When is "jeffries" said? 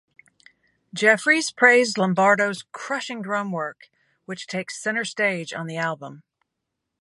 0.95-1.51